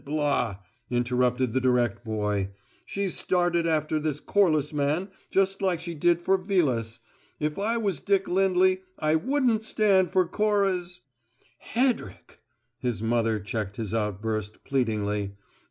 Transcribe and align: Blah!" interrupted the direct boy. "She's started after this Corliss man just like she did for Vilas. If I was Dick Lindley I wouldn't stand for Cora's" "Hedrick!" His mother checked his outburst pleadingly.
Blah!" 0.03 0.57
interrupted 0.89 1.53
the 1.53 1.61
direct 1.61 2.03
boy. 2.03 2.49
"She's 2.87 3.15
started 3.19 3.67
after 3.67 3.99
this 3.99 4.19
Corliss 4.19 4.73
man 4.73 5.09
just 5.29 5.61
like 5.61 5.79
she 5.79 5.93
did 5.93 6.21
for 6.23 6.39
Vilas. 6.39 7.01
If 7.39 7.59
I 7.59 7.77
was 7.77 7.99
Dick 7.99 8.27
Lindley 8.27 8.81
I 8.97 9.13
wouldn't 9.13 9.61
stand 9.61 10.09
for 10.11 10.27
Cora's" 10.27 11.01
"Hedrick!" 11.75 12.39
His 12.79 13.03
mother 13.03 13.39
checked 13.39 13.75
his 13.75 13.93
outburst 13.93 14.63
pleadingly. 14.63 15.33